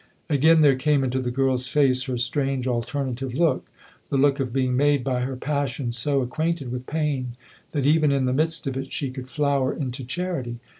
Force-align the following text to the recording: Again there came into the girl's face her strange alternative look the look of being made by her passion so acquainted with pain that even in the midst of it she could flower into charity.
Again 0.31 0.61
there 0.61 0.75
came 0.75 1.03
into 1.03 1.21
the 1.21 1.29
girl's 1.29 1.67
face 1.67 2.05
her 2.05 2.17
strange 2.17 2.65
alternative 2.65 3.35
look 3.35 3.67
the 4.09 4.17
look 4.17 4.39
of 4.39 4.51
being 4.51 4.75
made 4.75 5.03
by 5.03 5.21
her 5.21 5.35
passion 5.35 5.91
so 5.91 6.21
acquainted 6.21 6.71
with 6.71 6.87
pain 6.87 7.35
that 7.71 7.85
even 7.85 8.11
in 8.11 8.25
the 8.25 8.33
midst 8.33 8.65
of 8.65 8.75
it 8.75 8.91
she 8.91 9.11
could 9.11 9.29
flower 9.29 9.71
into 9.71 10.03
charity. 10.03 10.57